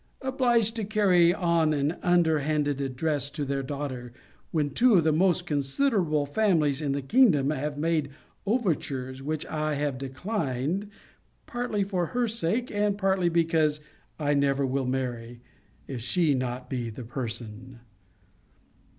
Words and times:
Obliged 0.23 0.75
to 0.77 0.83
carry 0.83 1.31
on 1.31 1.73
an 1.73 1.97
underhand 2.01 2.67
address 2.67 3.29
to 3.29 3.45
their 3.45 3.61
daughter, 3.61 4.11
when 4.49 4.71
two 4.71 4.95
of 4.95 5.03
the 5.03 5.11
most 5.11 5.45
considerable 5.45 6.25
families 6.25 6.81
in 6.81 6.91
the 6.93 7.03
kingdom 7.03 7.51
have 7.51 7.77
made 7.77 8.09
overtures, 8.47 9.21
which 9.21 9.45
I 9.45 9.75
have 9.75 9.99
declined, 9.99 10.89
partly 11.45 11.83
for 11.83 12.07
her 12.07 12.27
sake, 12.27 12.71
and 12.71 12.97
partly 12.97 13.29
because 13.29 13.79
I 14.17 14.33
never 14.33 14.65
will 14.65 14.87
marry; 14.87 15.39
if 15.87 16.01
she 16.01 16.29
be 16.29 16.33
not 16.33 16.71
the 16.71 16.89
person. 17.07 17.81